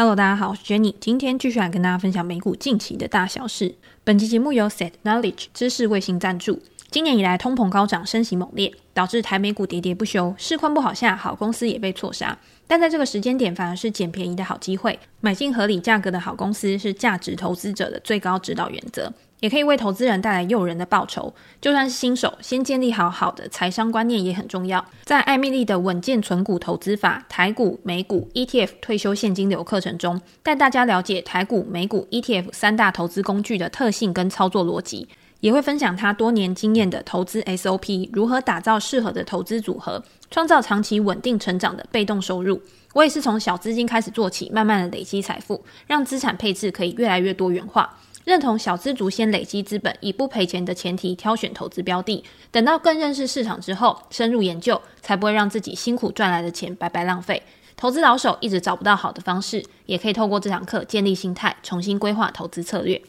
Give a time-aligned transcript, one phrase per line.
[0.00, 3.74] Hello，大家好，我是 Jenny，今天继续来跟大家分享美股近期的大小事。
[4.04, 6.62] 本期节目由 Set Knowledge 知识卫星赞助。
[6.88, 10.32] 今年以来，通膨高涨，升息猛烈，导致台美股喋喋不休。
[10.38, 12.38] 市况不好下，好公司也被错杀。
[12.68, 14.96] 但在这个时间点，反而是捡便宜的好机会。
[15.20, 19.12] 买进合理价格的好公司，是价值投资者的最高指导原则。
[19.40, 21.34] 也可以为投资人带来诱人的报酬。
[21.60, 24.84] 就算是新手，先建立好好的财商观念也很重要。
[25.04, 35.08] 在艾蜜莉的稳健存股投资法台股、美股 ETF 退休现金流课程中，带大家了解台股、美股 ETF 三大投资工具的特性跟操作逻辑，
[35.40, 42.60] 也会分享他多年经验的投资 SOP，如何打造适合的投资组合，创造长期稳定成长的被动收入。
[42.94, 47.96] 我也是从小资金开始做起，慢慢的累积财富，让资产配置可以越来越多元化。
[48.28, 57.42] 认同小资族先累积资本，以不赔钱的前提挑选投资标的，等到更认识市场之后，深入研究，才不会让自己辛苦赚来的钱白白浪费。
[57.74, 63.00] 投资老手一直找不到好的方式，也可以透过这堂课建立心态，重新规划投资策略。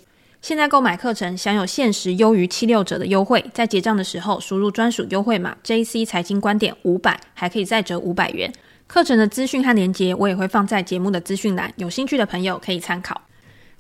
[0.42, 8.50] 现在购买课程享有限时优于七六折的优惠，在结账的时候输入专属优惠码 JC 财经观点五百，还可以再折五百元。
[8.88, 13.20] 课程的资讯和连接我也会放在节目的资讯栏，有兴趣的朋友可以参考。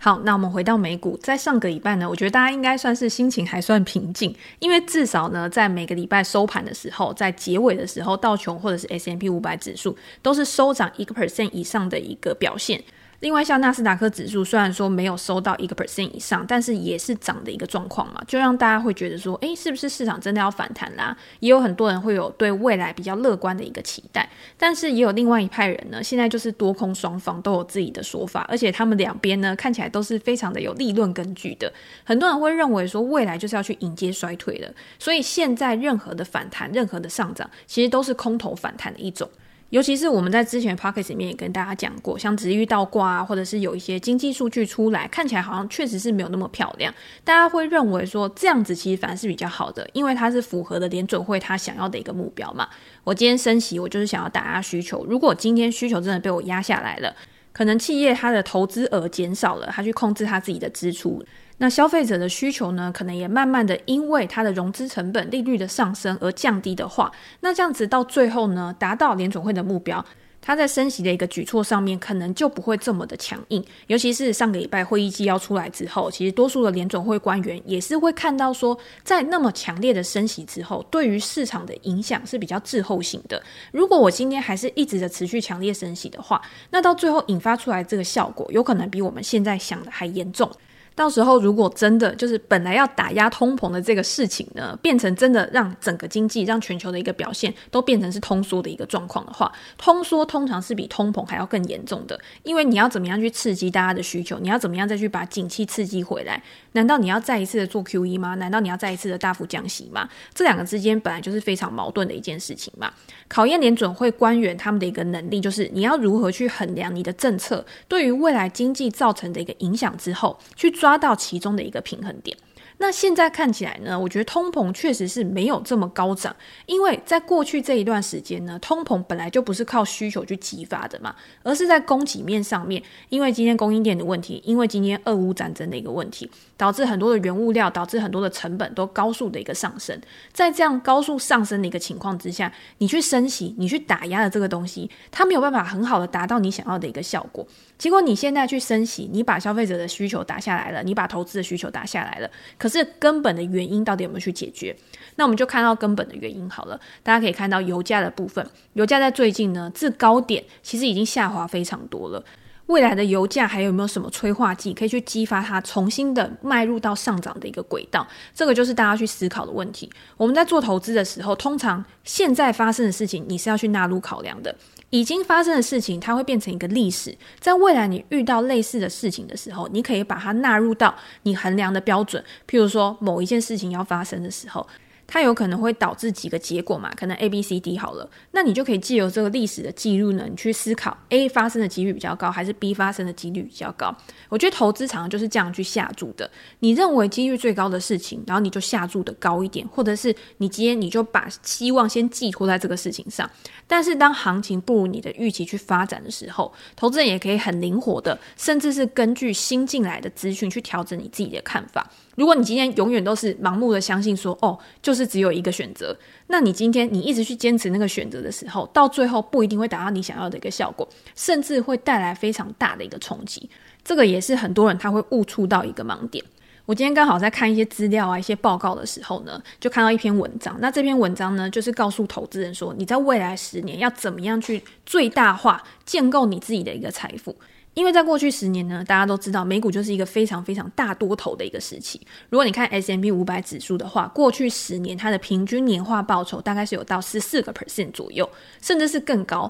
[0.01, 12.81] 好，那我们回到美股，在上个礼拜呢，我觉得大家应该算是心情还算平静，因为至少呢，在每个礼拜收盘的时候，在结尾的时候，道琼或者是 S M P 五百指数都是收涨一个 percent 以上的一个表现。
[13.21, 21.15] 另外，像纳斯达克指数虽然说没有收到一个 percent 以上，但是也是涨的一个状况嘛，就让大家会觉得说，诶，是不是市场真的要反弹啦？
[21.41, 31.71] 也有很多人会有对未来比较乐观的一个期待，但是也有另外一派人呢，现在就是多空双方都有自己的说法，而且他们两边呢看起来都是非常的有理论根据的。
[32.05, 39.29] 很多人会认为说，未来就是要去迎接衰退的，所以现在任何的反弹、任何的上涨，其实都是空头反弹的一种。
[39.69, 46.91] 尤其是我们在之前 p o c k e t 里面也跟大家讲过，像殖利率倒挂啊，或者是有一些经济数据出来，看起来好像确实是没有那么漂亮。
[47.23, 52.67] 大家会认为说这样子其实反而是比较好的，因为它是符合的联准会它想要的一个目标嘛。
[53.03, 55.05] 我今天升息，我就是想要打压需求。
[55.05, 57.15] 如果今天需求真的被我压下来了，
[57.51, 61.23] 可能企业它的投资额减少了，它去控制它自己的支出。
[61.57, 67.11] 那消费者的需求呢，可能也慢慢的因为它的融资成本、利率的上升而降低的话，
[67.41, 70.05] 那这样子到最后呢，达到联总会的目标，
[70.41, 73.63] 它在升息的一个举措上面，可能就不会这么的强硬。
[73.87, 83.41] 尤其是上个礼拜会议纪要出来之后，其实多数的联准会官员也是会看到说，在那么强烈的升息之后，对于市场的影响是比较滞后性的。
[83.71, 90.49] 如果我今天还是一直的持续强烈升息的话，那到最后引发出来这个效果，有可能比我们现在想的还严重。
[90.99, 106.43] 到时候如果真的就是本来要打压通膨的这个事情呢，变成真的让整个经济、让全球的一个表现都变成是通缩的一个状况的话，通缩通常是比通膨还要更严重的，因为你要怎么样去刺激大家的需求，你要怎么样再去把景气刺激回来？
[106.73, 108.35] 难道你要再一次的做 QE 吗？
[108.35, 110.09] 难道你要再一次的大幅降息吗？
[110.33, 112.91] 这两个之间本来就是非常矛盾的一件事情嘛。
[113.29, 122.37] 考验联准会官员他们的一个能力，就是你要如何去衡量你的政策对于未来经济造成的一个影响之后，去抓到其中的一个平衡点。
[122.81, 126.33] 那现在看起来呢，我觉得通膨确实是没有这么高涨，
[126.65, 131.13] 因为在过去这一段时间呢，通膨本来就不是靠需求去激发的嘛，
[131.43, 139.99] 而是在供给面上面，因为今天供应链的问题，因为今天俄乌战争的一个问题，导致很多的原物料，导致很多的成本都高速的一个上升，
[140.31, 147.45] 在这样高速上升的一个情况之下，你去升息，你去打压的这个东西，它没有办法很好的达到你想要的一个效果。
[147.79, 154.75] 结果你现在去升息，你把消费者的需求打下来了，你把投资的需求打下来了，可是根本的原因到底有没有去解决？
[155.15, 156.79] 那我们就看到根本的原因好了。
[157.01, 162.21] 大家可以看到油价的部分，油价在最近呢，自高点其实已经下滑非常多了。
[162.69, 168.07] 未来的油价还有没有什么催化剂可以去激发它重新的迈入到上涨的一个轨道？
[168.33, 169.91] 这个就是大家去思考的问题。
[170.15, 174.55] 我们在做投资的时候，通常现在发生的事情，你是要去纳入考量的。
[174.91, 177.17] 已经发生的事情，它会变成一个历史。
[177.39, 182.23] 在未来你遇到类似的事情的时候，你可以把它纳入到你衡量的标准。
[182.47, 184.65] 譬如说，某一件事情要发生的时候。
[185.11, 186.93] 它有可能会导致几个结果嘛？
[186.95, 193.93] 可能 A、B、C、D 好了，那你就可以借由这个历史的记录呢，你去思考 A 发生的几率比较高，还是 B 发生的几率比较高？
[194.29, 196.29] 我觉得投资常常就是这样去下注的。
[196.59, 203.27] 你认为几率最高的事情，然后你就下注的高一点，或者是你今天你就把希望先寄托在这个事情上。
[203.65, 211.89] 但是当行情不如你的预期去发展的时候，投资人也可以很灵活的，甚至是根据新进来的资讯去调整你自己的看法。
[212.15, 215.97] 如果你今天永远都是盲目的相信说，哦，就是是只有一个选择，
[216.27, 223.49] 那你今天你一直去坚持那个选择的时候，到最后不一定会达到你想要的一个效果，甚至会带来非常大的一个冲击。
[223.83, 226.23] 这个也是很多人他会误触到一个盲点。
[226.65, 230.55] 我今天刚好在看一些资料啊、一些报告的时候呢，就看到一篇文章。
[230.59, 237.35] 那这篇文章呢，就是告诉投资人说，你在未来十年要怎么样去最大化建构你自己的一个财富。
[237.79, 241.99] 因为在过去十年呢，大家都知道美股就是一个非常非常大多头的一个时期。
[242.29, 248.29] 如果你看 S M P 五百指数的话，过去十年它的平均年化报酬大概是有到十四个 percent 左右，
[248.61, 249.49] 甚至是更高。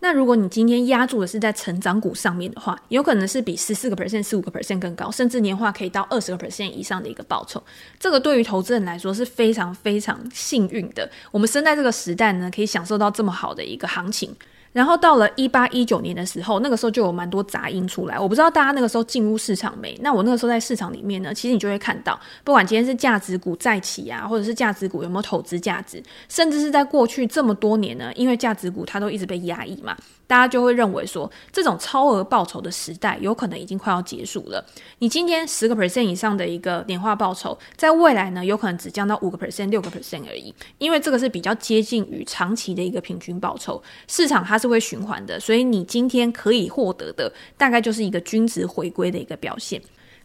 [0.00, 7.62] 那如果你今天押注的是在成长股上面的话，有可能是比十四个 percent、十五个 percent 更高，甚至年化可以到二十个 percent 以上的一个报酬。
[7.98, 11.10] 这个对于投资人来说是非常非常幸运的。
[11.30, 14.36] 我们生在这个时代呢，可以享受到这么好的一个行情。
[14.72, 18.18] 然后到了一八一九年的时候，那个时候就有蛮多杂音出来。
[18.18, 19.98] 我不知道大家那个时候进入市场没？
[20.02, 29.96] 那我那个时候在市场里面呢，其实你就会看到，不管今天是价值股再起啊，或者是价值股有没有投资价值，甚至是在过去这么多年呢，因为价值股它都一直被压抑嘛。
[30.32, 34.64] 大家就会认为说，这种超额报酬的时代有可能已经快要结束了。
[34.98, 40.54] 你今天十个 percent 以上的一个年化报酬，在未来呢，有可能只降到五个 percent、六个 percent 而已。
[40.78, 49.78] 因为这个是比较接近于长期的一个平均报酬，市场它是会循环的，所以你今天可以获得的，大概就是一个均值回归的一个表现。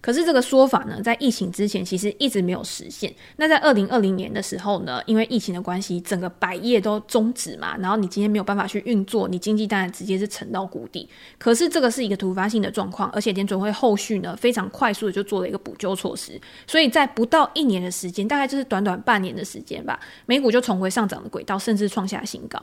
[0.07, 3.13] 可是这个说法呢，在疫情之前其实一直没有实现。
[3.35, 11.09] 那在二零二零年的时候呢，因为疫情的关系，整个百业都终止嘛，然后你今天没有办法去运作，你经济当然直接是沉到谷底。
[11.37, 22.57] 可是这个是一个突发性的状况，而且联准会后续呢非常快速的就做了一个补救措施，所以在不到一年的时间，大概就是短短半年的时间吧，美股就重回上涨的轨道，甚至创下新高。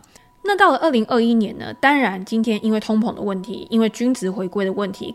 [0.44, 5.14] 那到了二零二一年呢，当然今天因为通膨的问题，因为均值回归的问题。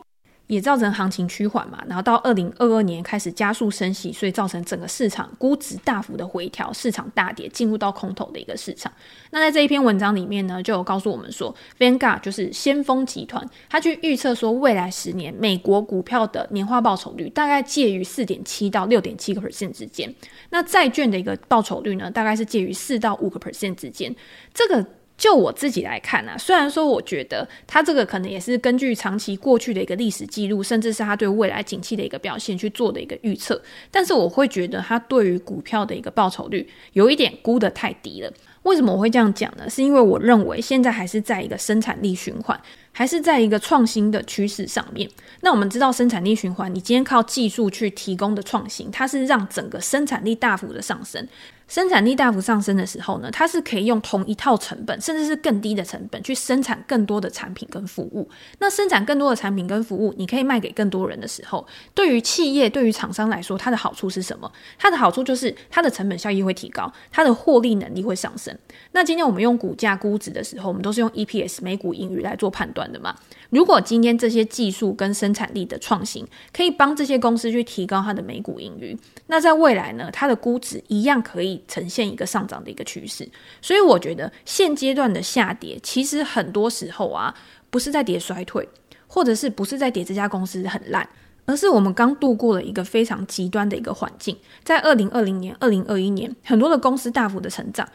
[0.50, 8.92] 也造成行情趋缓嘛，然后到二零二二年开始加速升息，所以造成整个市场估值大幅的回调，市场大跌，进入到空头的一个市场。
[9.30, 20.12] 那在这一篇文章里面呢，就有告诉我们说，Vanguard 就是先锋集团，他去预测说未来十年美国股票的年化报酬率大概介于四点七到六点七个 percent 之间，
[20.50, 24.16] 那债券的一个报酬率呢，大概是介于四到五个 percent 之间，
[24.52, 24.84] 这个。
[25.20, 33.62] 就我自己来看啊，虽然说我觉得它这个可能也是根据长期过去的一个历史记录，甚至是它对未来景气的一个表现去做的一个预测，
[33.92, 38.32] 但是我会觉得它对于股票的一个报酬率有一点估得太低了。
[38.64, 39.70] 为什么我会这样讲呢？
[39.70, 42.58] 是因为我认为现在还是在一个生产力循环，
[42.92, 45.10] 还是在一个创新的趋势上面。
[45.42, 51.28] 那我们知道生产力循环，你今天靠技术去提供的创新，它是让整个生产力大幅的上升。
[51.68, 58.28] 生产力大幅上升的时候呢，它是可以用同一套成本，甚至是更低的成本去生产更多的产品跟服务。
[58.58, 61.64] 那生产更多的产品跟服务，你可以卖给更多人的时候，
[61.94, 64.52] 对于企业、对于厂商来说，它的好处是什么？
[64.80, 68.58] 它的好处就是它的成本效益会提高，它的获利能力会上升。
[68.92, 73.16] 那今天我们用股价估值的时候，我们都是用 EPS 每股盈余来做判断的嘛。
[73.50, 76.24] 如果今天这些技术跟生产力的创新
[76.54, 78.96] 可以帮这些公司去提高它的每股盈余，
[79.26, 81.50] 那在未来呢，它的估值一样可以。
[81.68, 83.28] 呈现一个上涨的一个趋势，
[83.62, 87.34] 所以我觉得现阶段的下跌，其实很多时候啊，
[87.70, 88.68] 不是在跌衰退，
[89.08, 91.08] 或者是不是在跌这家公司很烂，
[91.46, 94.36] 而是我们刚度过了一个非常极端的一个环境。
[94.64, 97.88] 在二零二零年、二零二一年，很多的公司大幅的成长，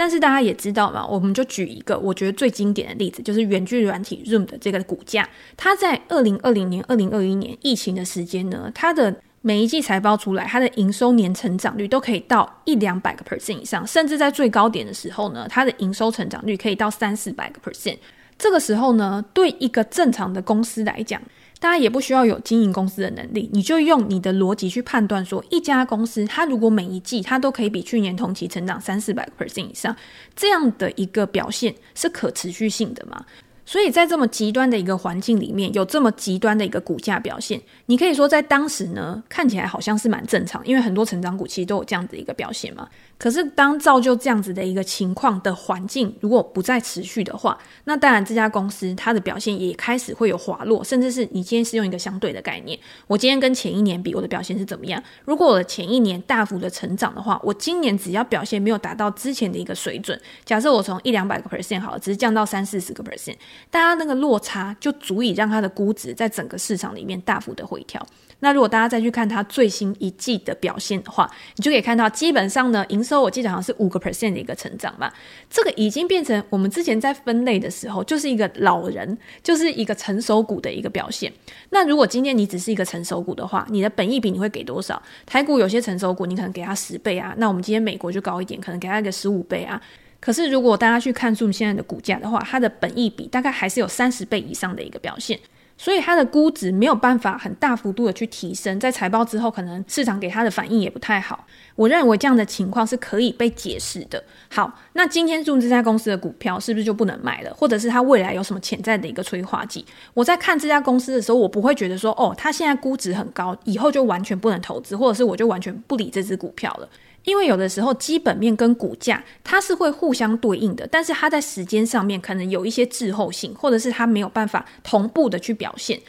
[0.00, 5.28] 但是大家也知道嘛，我们就举一个我觉得最经典的例子，就是远距软体 Zoom 的这个股价，
[5.58, 17.98] 它在二零二零年、二零二一年疫情的时间呢，它的每一季财报出来，它的营收年成长率都可以到一两百个 percent 以上，甚至在最高点的时候呢，它的营收成长率可以到三四百个 percent。
[18.38, 21.20] 这个时候呢，对一个正常的公司来讲，
[21.60, 29.94] 大家也不需要有经营公司的能力，你就用你的逻辑去判断说，一家公司它如果每一季它都可以比去年同期成长三四百个 percent 以上，
[30.34, 33.26] 这样的一个表现是可持续性的吗？
[33.70, 42.88] 所以在这么极端的一个环境里面，有这么极端的一个股价表现，你可以说在当时呢，看起来好像是蛮正常，因为很多成长股其实都有这样子一个表现嘛。
[43.16, 55.00] 可是，当造就这样子的一个情况的环境如果不再持续的话，那当然这家公司它的表现也开始会有滑落，甚至是你今天是用一个相对的概念，我今天跟前一年比，我的表现是怎么样？
[55.24, 63.36] 如果我的前一年大幅的成长的话，我今年只要表现没有达到之前的一个水准，假设我从一两百个 percent 好了，只是降到三四十个 percent，
[63.70, 68.04] 大家那个落差就足以让它的估值在整个市场里面大幅的回调。
[68.42, 75.12] 那如果大家再去看它最新一季的表现的话，你就可以看到，基本上呢，营收我记得好像是五个 percent 的一个成长嘛。
[75.50, 81.30] 这个已经变成我们之前在分类的时候，就是一个老人，就是一个成熟股的一个表现。
[81.68, 85.02] 那如果今天你只是一个成熟股的话，你的本益比你会给多少？
[85.26, 87.34] 台股有些成熟股，你可能给它十倍啊。
[87.36, 89.78] 那我们今天美国就高一点，可能给它一个十五倍啊。
[90.20, 95.40] 可是，如果大家去看 Zoom 现在的股价的话，它的本益比大概还是有三十倍以上的一个表现，
[95.78, 98.78] 所以它的估值没有办法很大幅度的去提升。
[98.78, 101.46] 在财报之后，可能市场给它的反应也不太好。
[101.74, 104.22] 我认为这样的情况是可以被解释的。
[104.50, 107.54] 好，那今天 Zoom 这家公司的股票是不是就不能买了？
[107.54, 109.82] 或者是它未来有什么潜在的一个催化剂？
[110.12, 116.86] 我在看这家公司的时候，我不会觉得说，哦，它现在估值很高，以后就完全不能投资，或者是我就完全不理这只股票了。
[117.24, 126.00] 因为有的时候基本面跟股价它是会互相对应的，但是它在时间上面可能有一些滞后性，或者是它没有办法同步的去表现。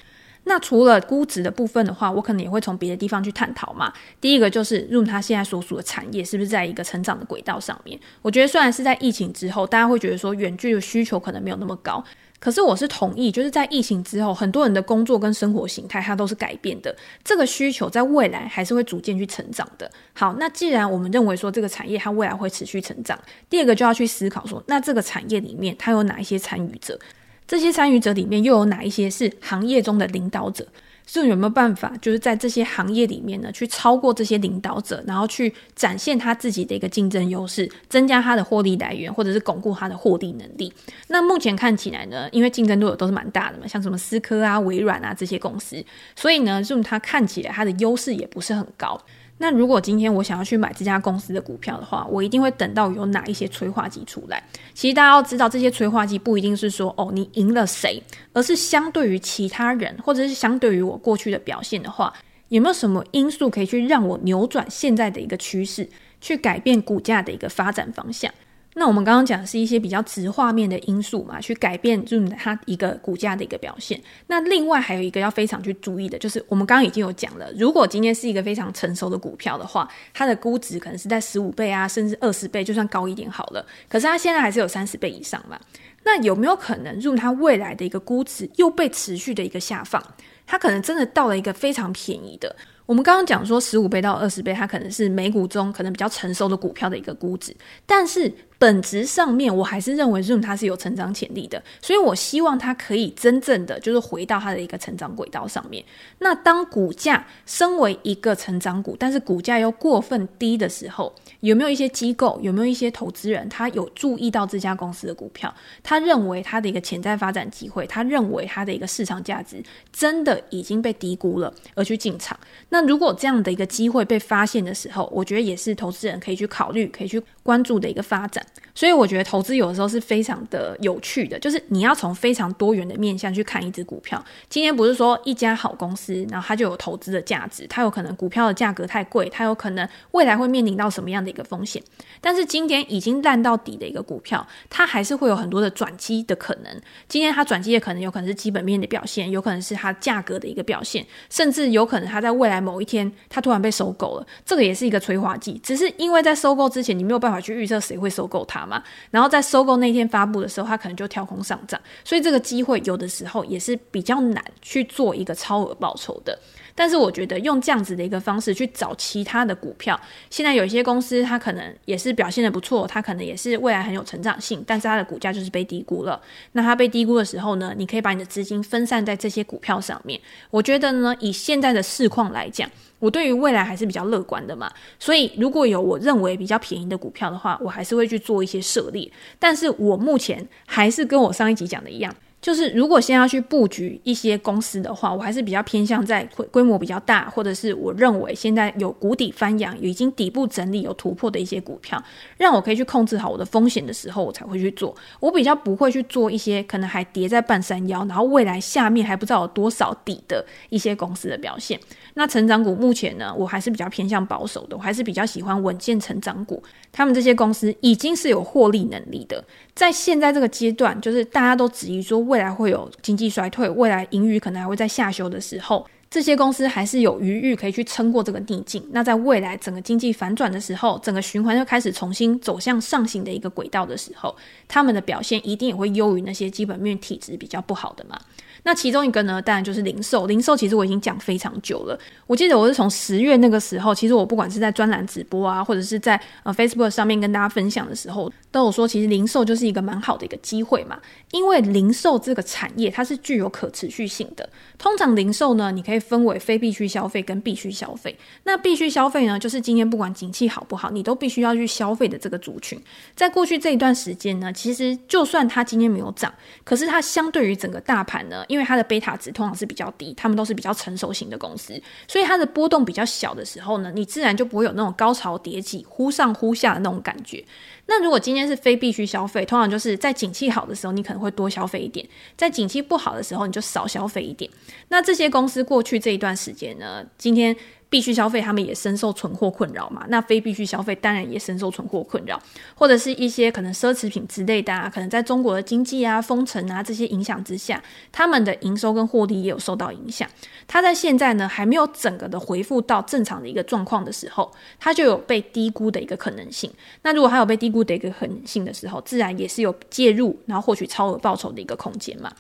[0.46, 3.94] 那除了估值的部分的话，我可能也会从别的地方去探讨嘛。
[4.20, 8.00] 第一个就是 Zoom 它现在所属的产业是不是在一个成长的轨道上面？
[8.24, 12.04] 我觉得虽然是在疫情之后，大家会觉得说远距的需求可能没有那么高。
[12.42, 16.94] 可是我是同意，就是在疫情之后，很多人的工作跟生活形态它都是改变的，
[17.24, 19.90] 这个需求在未来还是会逐渐去成长的。
[20.14, 23.16] 好，那既然我们认为说这个产业它未来会持续成长，
[23.48, 27.00] 第二个就要去思考说，那这个产业里面它有哪一些参与者？
[27.48, 30.66] 这些参与者里面又有哪一些是行业中的领导者？
[31.08, 40.72] Zoom 有没有办法，就是在这些行业里面呢，去超过这些领导者，然后去展现他自己的一个竞争优势，增加他的获利来源，或者是巩固他的获利能力？
[41.08, 45.84] 那目前看起来呢，因为竞争对手都是蛮大的嘛，像什么思科啊、微软啊这些公司，
[46.16, 49.00] 所以呢，Zoom 它看起来它的优势也不是很高。
[49.42, 54.42] 那如果今天我想要去买这家公司的股票的话，我一定会等到有哪一些催化剂出来。
[54.76, 58.00] 其实大家要知道，这些催化剂不一定是说哦，你赢了谁，
[58.34, 62.14] 而是相对于其他人，或者是相对于我过去的表现的话，
[62.50, 65.90] 有没有什么因素可以去让我扭转现在的一个趋势，
[66.22, 68.32] 去改变股价的一个发展方向？
[68.74, 74.02] 那我们刚刚讲的是一些比较直画面的因素嘛，去改变就是它一个股价的一个表现。
[74.28, 83.66] 那另外还有一个要非常去注意的，就是我们刚刚已经有讲了，如果今天是一个非常成熟的股票的话，它的估值可能是在十五倍啊，甚至二十倍，就算高一点好了。
[83.90, 85.60] 可是它现在还是有三十倍以上嘛？
[86.04, 90.02] 那有没有可能，入它未来的一个估值又被持续的一个下放？
[90.48, 92.56] 它可能真的到了一个非常便宜的。
[92.86, 98.32] 我们刚刚讲说十五倍到二十倍，它可能是美股中可能比较成熟的股票的一个估值，但是。
[98.62, 105.84] 本质上面，我还是认为 Zoom 它是有成长潜力的，所以我希望它可以真正的就是回到它的一个成长轨道上面。
[106.20, 111.12] 那当股价升为一个成长股，但是股价又过分低的时候，
[111.42, 122.40] 有没有一些机构，有没有一些投资人，他有注意到这家公司的股票，他认为它的一个潜在发展机会，他认为它的一个市场价值真的已经被低估了，而去进场？
[122.70, 128.46] 那如果这样的一个机会被发现的时候，我觉得也是投资人可以去考虑，可以去关注的一个发展。
[128.74, 134.24] 所以我觉得投资有的时候是非常的有趣的，就是你要从非常多元的面向去看一只股票。
[134.48, 141.82] 今天不是说一家好公司，然后它就有投资的价值，它有可能股票的价格太贵，它有可能未来会面临到什么样的一个风险。
[142.20, 146.82] 但是今天已经烂到底的一个股票，它还是会有很多的转机的可能。
[147.08, 155.60] 今天它转机的可能有可能是基本面的表现，有可能是它价格的一个表现，甚至有可能它在未来某一天它突然被收购了，这个也是一个催化剂。
[155.64, 158.84] 只是因为在收购之前，你没有办法去预测谁会收购它嘛。
[159.10, 166.38] 然后在收购那天发布的时候，它可能就跳空上涨，所以这个机会有的时候也是比较难去做一个超额报酬的。
[166.76, 170.00] 但是我觉得用这样子的一个方式去找其他的股票，
[170.30, 176.22] 现在有一些公司它可能也是表现得不错，它可能也是未来很有成长性，但是它的股价就是被低估了。
[176.54, 180.20] 那它被低估的时候呢，你可以把你的资金分散在这些股票上面。
[180.50, 189.12] 我觉得呢，以现在的市况来讲，我对于未来还是比较乐观的嘛，所以如果有我认为比较便宜的股票的话，我还是会去做一些涉猎。
[189.40, 192.14] 但是我目前还是跟我上一集讲的一样。
[192.42, 202.04] 就是如果先要去布局一些公司的话，我还是比较偏向在规模比较大，或者是我认为现在有谷底翻扬、已经底部整理有突破的一些股票，
[202.38, 204.96] 让我可以去控制好我的风险的时候，我才会去做。
[205.20, 211.80] 我比较不会去做一些可能还跌在半山腰，然后未来下面还不知道有多少底的一些公司的表现。
[212.16, 216.64] 那成长股目前呢，我还是比较偏向保守的，我还是比较喜欢稳健成长股。
[216.92, 219.42] 他们这些公司已经是有获利能力的，
[219.76, 222.31] 在现在这个阶段，就是大家都质疑说。
[222.32, 228.86] 未来会有经济衰退，未来盈余可能还会在下修的时候，这些公司还是有余裕可以去撑过这个逆境。
[228.92, 234.36] 那在未来整个经济反转的时候，整个循环又开始重新走向上行的一个轨道的时候，
[234.68, 238.20] 他们的表现一定也会优于那些基本面体质比较不好的嘛。
[238.64, 240.28] 那其中一个呢，当然就是零售。
[240.28, 241.98] 零售其实我已经讲非常久了。
[242.28, 251.00] 我记得我是从十月那个时候，其实我不管是在专栏直播啊，或者是在呃 Facebook 上面跟大家分享的时候，都有说，其实零售就是一个蛮好的一个机会嘛。
[251.32, 254.48] 因为零售这个产业它是具有可持续性的。
[254.78, 258.18] 通常零售呢，你可以分为非必须消费跟必须消费。
[258.44, 262.78] 那必须消费呢，就是今天不管景气好不好，你都必须要去消费的这个族群。
[263.16, 277.44] 在过去这一段时间呢，其实就算它今天没有涨，可是它相对于整个大盘呢，因为它的贝塔值通常是比较低，他们都是比较成熟型的公司，所以它的波动比较小的时候呢，你自然就不会有那种高潮迭起、忽上忽下的那种感觉。
[277.92, 282.06] 那如果今天是非必须消费，通常就是在景气好的时候，你可能会多消费一点；
[282.38, 284.50] 在景气不好的时候，你就少消费一点。
[284.88, 287.54] 那这些公司过去这一段时间呢，今天。
[287.92, 290.06] 必须消费，他们也深受存货困扰嘛。
[290.08, 292.42] 那非必须消费当然也深受存货困扰，
[292.74, 300.26] 或者是一些可能奢侈品之类的啊，可能在中国的经济啊、封城啊这些影响之下，他们的营收跟获利也有受到影响。
[300.66, 306.72] 它在现在呢还没有整个的恢复到正常的一个状况的时候，它就有被低估的一个可能性。
[307.02, 312.32] 那如果还有被低估的一个可能性的时候，自然也是有介入然后获取超额报酬的一个空间嘛。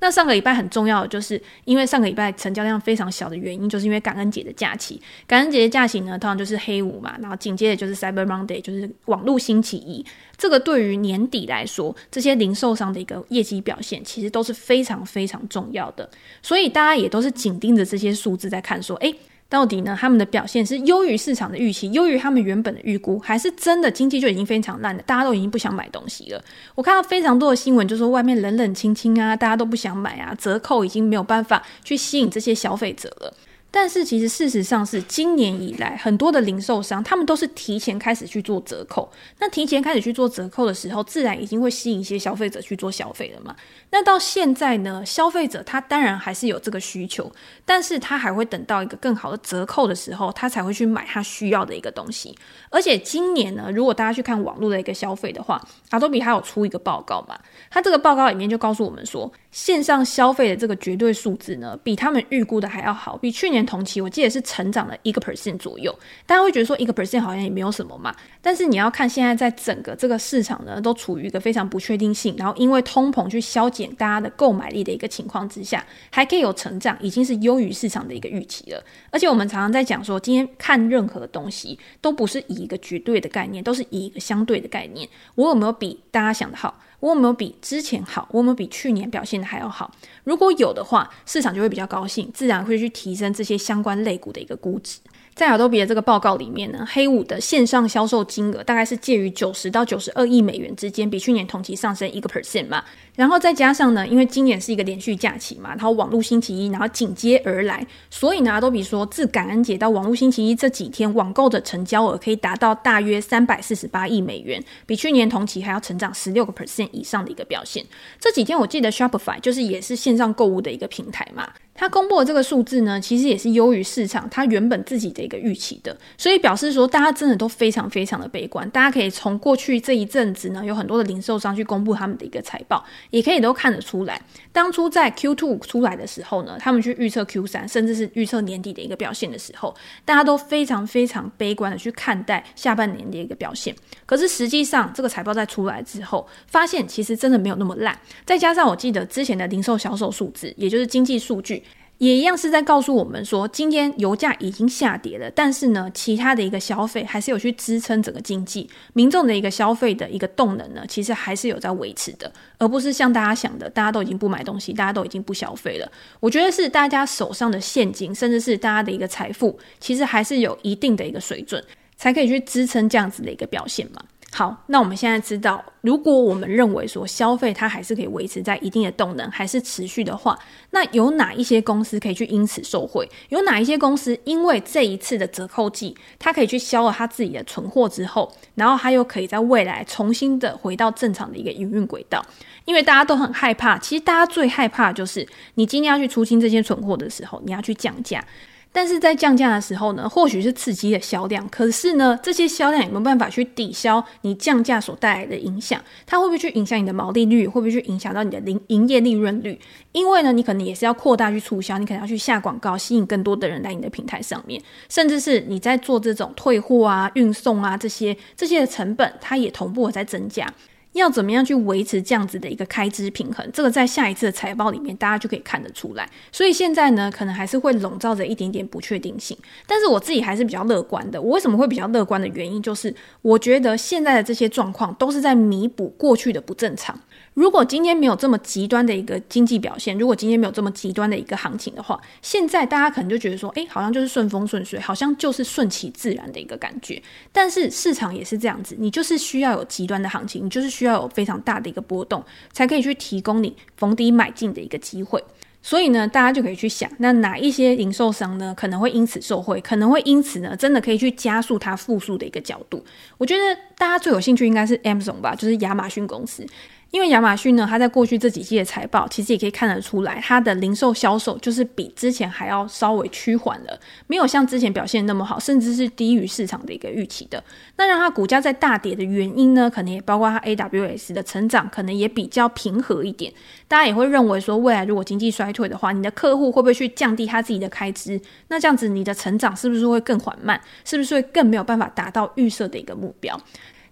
[0.00, 5.00] 那上个礼拜很重要的，就是因为上个礼拜成交量非常小的原因，就是因为感恩节的假期。
[5.26, 10.04] 感恩节的假期呢，通常就是黑五嘛，然后紧接着就是 Cyber Monday，就是网络星期一。
[10.36, 16.08] 这个对于年底来说，这些零售商的一个业绩表现，其实都是非常非常重要的。
[16.42, 19.14] 所以大家也都是紧盯着这些数字在看，说，诶。
[19.50, 19.96] 到底呢？
[19.98, 25.02] 他们的表现是优于市场的预期，优于他们原本的预估，还是真的经济就已经非常烂了？
[25.04, 26.44] 大家都已经不想买东西了。
[26.74, 33.32] 我看到非常多的新闻，就说外面冷冷清清啊，大家都不想买啊，折扣已经没有办法去吸引这些消费者了。
[33.70, 39.10] 但是其实事实上是，今年以来很多的零售商，他们都是提前开始去做折扣。
[39.38, 43.54] 那提前开始去做折扣的时候，自然已经会吸引一些消费者去做消费了嘛。
[43.90, 47.30] 那到现在呢，消费者他当然还是有这个需求，
[47.66, 52.34] 但是他还会等到一个更好的折扣的时候，他才会去买他需要的一个东西。
[52.70, 57.38] 而且今年呢，如果大家去看网络的一个消费的话，Adobe 还有出一个报告嘛，
[57.70, 63.57] 他这个报告里面就告诉我们说，线上消费的这个绝对数字呢，比他们预估的还要好，比去年。
[63.64, 65.96] 同期我记得是成长了一个 percent 左右，
[66.26, 78.82] 大家会觉得说一个 percent 好像也没有什么嘛，但是你要看现在在整个这个市场呢，都处于一个非常不确定性，然后因为通膨去削减大家的购买力的一个情况之下，还可以有成长，已经是优于市场的一个预期了。
[79.10, 85.08] 而且我们常常在讲说，今天看任何东西都不是以一个绝对的概念，都是以一个相对的概念。
[85.34, 86.80] 我有没有比大家想的好？
[87.00, 88.28] 我有没有比之前好？
[88.32, 89.90] 我有没有比去年表现的还要好？
[90.24, 94.98] 如果有的话，市场就会比较高兴，自然会去提升这些相关类股的一个估值。
[95.38, 102.82] 在 Adobe 的这个报告里面呢，黑五的线上销售金额大概是介于九十到九十二亿美元之间，比去年同期上升一个 percent 嘛。
[103.14, 117.86] 然后再加上呢，因为今年是一个连续假期嘛，然后网络星期一，然后紧接而来，所以呢，Adobe 说自感恩节到网络星期一这几天，网购的成交额可以达到大约三百四十八亿美元，比去年同期还要成长十六个 percent 以上的一个表现。
[118.18, 121.48] 这几天我记得 Shopify 就是也是线上购物的一个平台嘛。
[121.78, 128.68] 他公布的这个数字呢，其实也是优于市场，他原本自己的一个预期的，所以表示说大家真的都非常非常的悲观。
[128.70, 139.72] 大家可以从过去这一阵子呢，有很多的零售商去公布他们的一个财报，也可以都看得出来，当初在 Q2 出来的时候呢，他们去预测 Q3，甚至是预测年底的一个表现的时候，
[140.04, 143.72] 大家都非常非常悲观的去看待下半年的一个表现。
[144.04, 147.96] 可是实际上，这个财报在出来之后，发现其实真的没有那么烂。
[148.26, 151.62] 再加上我记得之前的零售销售数字，也就是经济数据。
[151.98, 165.90] 也一样是在告诉我们说，今天油价已经下跌了，但是呢，其他的一个消费还是有去支撑整个经济，民众的一个消费的一个动能呢，其实还是有在维持的，而不是像大家想的，大家都已经不买东西，大家都已经不消费了。
[166.20, 171.62] 我觉得是大家手上的现金，甚至是大家的一个财富，其实还是有一定的一个水准，
[171.96, 174.00] 才可以去支撑这样子的一个表现嘛。
[174.30, 180.38] 好，那我们现在知道，如果我们认为说消费它还是可以维持在一定的动能，还是持续的话，
[180.70, 183.08] 那有哪一些公司可以去因此受惠？
[183.30, 192.24] 有哪一些公司因为这一次的折扣季，它可以去消了它自己的存货之后，然后它又可以在未来重新的回到正常的一个营运轨道？
[192.66, 198.22] 因为大家都很害怕，其实大家最害怕就是你今天要去出清这些存货的时候，你要去降价。
[198.70, 205.82] 但是在降价的时候呢，或许是刺激了销量，可是呢，这些销量有没有办法去抵消你降价所带来的影响？
[206.06, 207.46] 它会不会去影响你的毛利率？
[207.46, 209.58] 会不会去影响到你的营营业利润率？
[209.92, 220.46] 因为呢，你可能也是要扩大去促销，你可能要去下广告，吸引更多的人来你的平台上面，甚至是你在做这种退货啊、运送啊这些这些的成本，它也同步在增加。
[220.92, 223.48] 要怎么样去维持这样子的一个开支平衡？
[223.52, 226.08] 这个在下一次的财报里面，大家就可以看得出来。
[226.32, 229.36] 所以现在呢，可能还是会笼罩着一点点不确定性。
[229.66, 231.20] 但是我自己还是比较乐观的。
[231.20, 236.98] 我为什么会比较乐观的原因，就是我觉得现在的这些状况都是在弥补过去的不正常。
[237.38, 247.00] 如果今天没有这么极端的一个经济表现，如果今天没有这么极端的一个行情的话，现在大家可能就觉得说，诶，好像就是顺风顺水，好像就是顺其自然的一个感觉。
[247.30, 252.20] 但是市场也是这样子，你就是需要有极端的行情，你就是需要有非常大的一个波动，
[252.52, 255.22] 才可以去提供你逢低买进的一个机会。
[255.62, 262.84] 所以呢，大家就可以去想，那哪一些零售商呢，可能会因此受惠，可能会因此呢，真的可以去加速它复苏的一个角度。
[263.16, 266.44] 我觉得大家最有兴趣应该是 Amazon 吧，就是亚马逊公司。
[266.90, 277.44] 因为亚马逊呢，它在过去这几季的财报，其实也可以看得出来，它的零售销售就是比之前还要稍微趋缓了，没有像之前表现那么好，甚至是低于市场的一个预期的。
[277.76, 283.30] 那让它股价在大跌的原因呢，可能也包括它 AWS 的成长，可能也比较平和一点。
[283.68, 288.18] 大家也会认为说，未来如果经济衰退的话，你的客户会不会去降低他自己的开支？
[288.48, 290.58] 那这样子你的成长是不是会更缓慢？
[290.86, 293.38] 是不是会更没有办法达到预设的一个目标？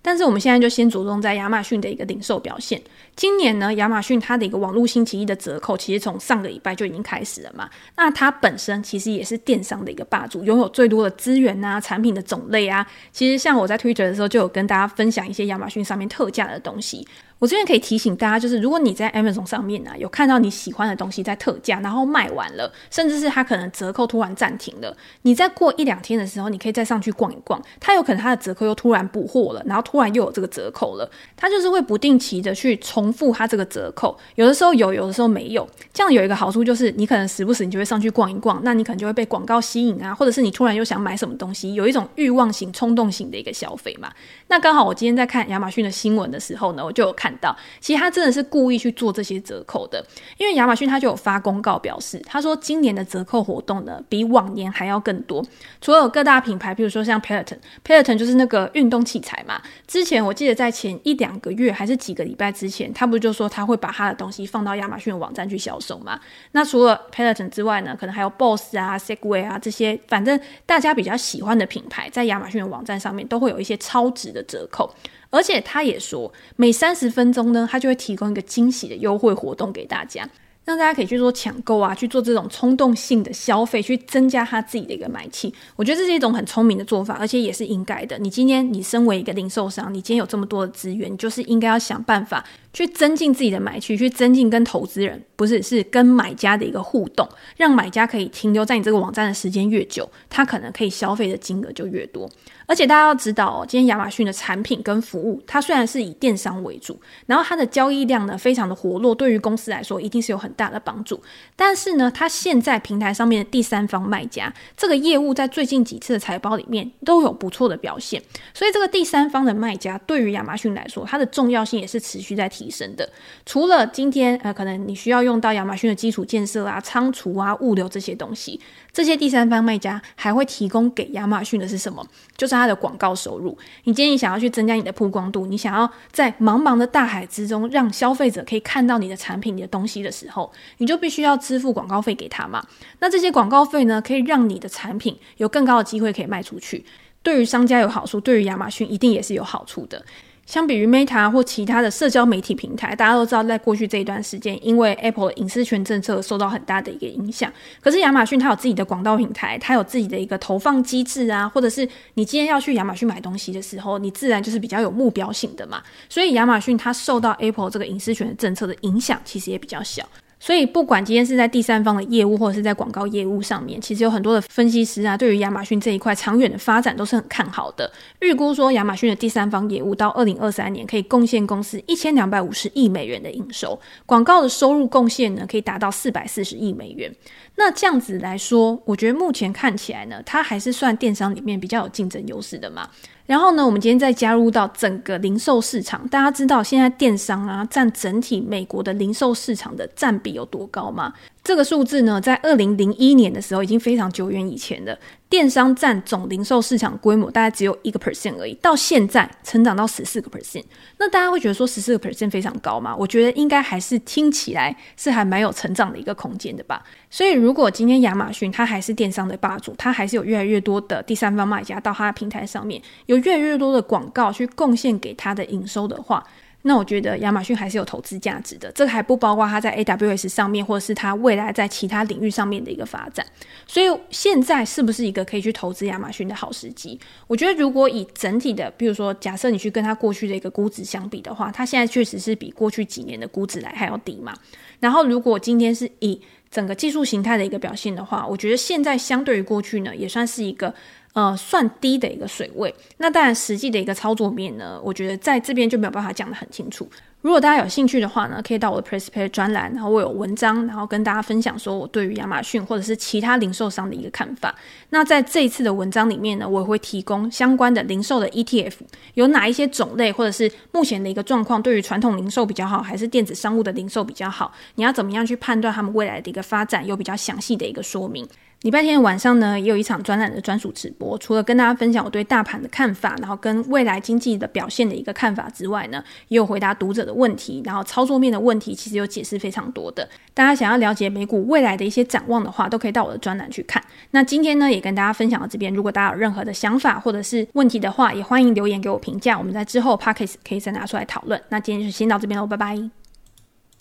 [0.07, 2.81] 但是我们现在就先着重在亚马逊的一个零售表现。
[3.17, 7.67] 今年呢，亚马逊它的一个网络星期一的折扣，其实从上个礼拜就已经开始了嘛。
[7.97, 12.87] 那它本身其实也是电商的一个霸主，拥有最多的资源啊、产品的种类啊。
[13.13, 17.09] 其实像我在 Twitter 的时候，就有跟大家分享一些亚马逊上面特价的东西。
[17.39, 35.65] 我这边可以提醒大家，就是如果你在 Amazon 上面、啊，有看到你喜欢的东西在特价，然后卖完了，甚至是它可能折扣突然暂停了，你再过一两天的时候，你可以再上去逛一逛，它有可能它的折扣又突然补货了，然后突然又有这个折扣了，它就是会不定期的去冲重复它这个折扣，有的时候有，有的时候没有。
[35.93, 44.11] 这样有一个好处就是，你可能时不时你就会上去逛一逛，那你可能就会被广告吸引啊，或者是你突然又想买什么东西，有一种欲望型、冲动型的一个消费嘛。
[44.49, 50.05] 那刚好我今天在看亚马逊的新闻的时候呢，我就有看到，其实他真的是故意去做这些折扣的，
[50.37, 55.45] 因为亚马逊他就有发公告表示，他说今年的折扣活动呢比往年还要更多。
[55.81, 59.63] 除了有各大品牌，比如说像 Peloton，Peloton 就是那个运动器材嘛。
[59.87, 66.19] 之前我记得在前一两个月还是几个礼拜之前，他不就说他会把他的东西放到亚马逊网站去销售嘛？
[66.53, 74.91] 那除了 Peloton 之外呢，可能还有 Boss 啊、Segway 啊这些，反正大家比较喜欢的品牌，在亚马逊的网站上面都会有一些超值的折扣。
[75.29, 80.27] 而且他也说，每三十分钟呢，他就会提供一个惊喜的优惠活动给大家，
[80.65, 85.53] 让大家可以去做抢购啊，去做这种冲动性的消费，去增加他自己的一个买气。
[85.75, 88.17] 我觉得这是一种很聪明的做法，而且也是应该的。
[88.19, 92.45] 你今天你身为一个零售商，你今天有这么多的资源，你就是应该要想办法。
[92.77, 102.29] 去增进自己的买气，去增进跟投资人，不是，是跟买家的一个互动，让买家可以停留在你这个网站的时间越久，他可能可以消费的金额就越多。
[102.67, 111.19] 而且大家要知道哦，今天亚马逊的产品跟服务，它虽然是以电商为主，然后它的交易量呢非常的活络，对于公司来说一定是有很大的帮助。
[111.55, 118.21] 但是呢，它现在平台上面的第三方卖家这个业务，在最近几次的财报里面都有不错的表现，
[118.53, 122.66] 所以这个第三方的卖家对于亚马逊来说，它的重要性也是持续在提。
[122.67, 123.09] 提升的，
[123.45, 128.61] 除了今天呃，可能你需要用到亚马逊的基础建设啊、仓储啊、物流这些东西，
[128.93, 132.05] 这些第三方卖家还会提供给亚马逊的是什么？
[132.37, 133.57] 就是它的广告收入。
[133.85, 142.67] 你今天想要去增加你的曝光度，你想要在茫茫的大海之中让消费者可以看到你的产品、你的东西的时候，你就必须要支付广告费给他嘛。
[142.99, 146.85] 那这些广告费呢，可以让你的产品有更高的机会可以卖出去，
[147.23, 150.05] 对于商家有好处，对于亚马逊一定也是有好处的。
[150.47, 157.53] 相比于 Meta 或其他的社交媒体平台，大家都知道，在过去这一段时间，因为 Apple 隐私权政策受到很大的一个影响。
[157.81, 165.83] 可是亚马逊它有自己的广告平台，它有自己的一个投放机制啊，或者是你今天要去亚马逊买东西的时候，你自然就是比较有目标性的嘛。
[166.09, 170.09] 所以亚马逊它受到 Apple 这个隐私权的政策的影响，其实也比较小。
[170.39, 177.91] 所以，不管今天是在第三方的业务，或者是在广告业务上面，其实有很多的分析师啊，对于亚马逊这一块长远的发展都是很看好的。
[178.21, 187.11] 预估说，亚马逊的第三方业务到二零二三年可以贡献公司一千两百五十亿美元的营收，广告的收入贡献呢，可以达到四百四十亿美元。
[187.57, 192.89] 那这样子来说，我觉得目前看起来呢，它还是算电商里面比较有竞争优势的嘛。
[193.27, 201.13] 然后呢，我们今天再加入到整个零售市场，大家知道现在电商啊占整体美国的零售市场的占比有多高吗？
[201.43, 204.97] 这个数字呢，在二零零一年的时候已经非常久远以前了。
[205.29, 210.63] 电商占总零售市场规模大概只有一个 percent 而已，到现在成长到十四个 percent。
[210.99, 212.95] 那大家会觉得说十四个 percent 非常高吗？
[212.97, 216.81] 我觉得应该还是听起来是还蛮有成长的一个空间的吧。
[217.11, 226.25] 所以如果今天亚马逊它还是电商的霸主，它还是有越来越多的第三方卖家到它的平台上面，有越来越多的广告去贡献给它的营收的话。
[226.69, 233.25] 那我觉得亚马逊还是有投资价值的，这个还不包括它在 AWS 上面，或者是它未来在其他领域上面的一个发展。
[233.69, 236.99] 所以现在是不是一个可以去投资亚马逊的好时机？
[237.29, 244.35] 我觉得如果以整体的，比如说假设你去跟它过去的一个估值相比的话，它现在确实是比过去几年的估值来还要低嘛。
[244.81, 250.75] 然后如果今天是以整个技术形态的一个表现的话，我觉得现在相对于过去呢，也算是一个。
[251.17, 252.73] 呃，算低的一个水位。
[252.99, 256.87] 那当然，实际的一个操作面呢，我觉得在这边就没有办法讲得很清楚。
[257.23, 264.55] 如果大家有兴趣的话呢，可以到我的 PressPlay 专栏，然后我有文章，然后跟大家分享说我对于亚马逊或者是其他零售商的一个看法。
[264.91, 268.75] 那在这一次的文章里面呢，我也会提供相关的零售的 ETF，
[269.15, 274.53] 有哪一些种类，或者是目前的一个状况，对于传统零售比较好，还是电子商务的零售比较好？
[274.75, 276.87] 你要怎么样去判断他们未来的一个发展？
[276.87, 278.29] 有比较详细的一个说明。
[278.67, 281.17] 礼拜天晚上呢，也有一场专栏的专属直播。
[281.19, 290.09] 除了跟大家分享我对大盘的看法，然后跟未来经济的表现的一个看法之外呢，也有回答读者的问题，然后操作面的问题，其实有解释非常多的。
[290.35, 293.81] 大家想要了解美股未来的一些展望的话，都可以到我的专栏去看。
[294.11, 295.73] 那今天呢，也跟大家分享到这边。
[295.73, 299.39] 如果大家有任何的想法或者是问题的话，也欢迎留言给我评价。
[299.39, 301.41] 我们在之后 Podcast 可以再拿出来讨论。
[301.51, 303.06] 那今天就先到这边喽，拜拜。